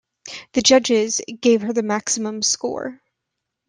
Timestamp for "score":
2.41-3.03